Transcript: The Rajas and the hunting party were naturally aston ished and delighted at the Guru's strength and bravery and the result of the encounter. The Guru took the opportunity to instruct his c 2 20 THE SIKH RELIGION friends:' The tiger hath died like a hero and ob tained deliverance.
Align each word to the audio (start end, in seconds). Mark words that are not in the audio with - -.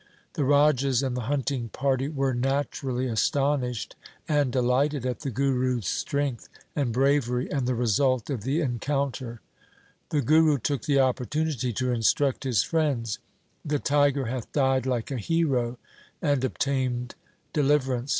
The 0.33 0.43
Rajas 0.45 1.03
and 1.03 1.15
the 1.15 1.29
hunting 1.29 1.69
party 1.69 2.09
were 2.09 2.33
naturally 2.33 3.07
aston 3.07 3.61
ished 3.61 3.93
and 4.27 4.51
delighted 4.51 5.05
at 5.05 5.19
the 5.19 5.29
Guru's 5.29 5.85
strength 5.85 6.49
and 6.75 6.91
bravery 6.91 7.51
and 7.51 7.67
the 7.67 7.75
result 7.75 8.27
of 8.31 8.41
the 8.41 8.61
encounter. 8.61 9.41
The 10.09 10.21
Guru 10.21 10.57
took 10.57 10.85
the 10.85 10.99
opportunity 10.99 11.71
to 11.73 11.91
instruct 11.91 12.45
his 12.45 12.61
c 12.61 12.67
2 12.71 12.71
20 12.71 12.79
THE 12.79 12.87
SIKH 12.87 12.87
RELIGION 12.87 13.03
friends:' 13.05 13.19
The 13.73 13.77
tiger 13.79 14.25
hath 14.25 14.51
died 14.51 14.85
like 14.87 15.11
a 15.11 15.17
hero 15.17 15.77
and 16.19 16.43
ob 16.43 16.57
tained 16.57 17.11
deliverance. 17.53 18.09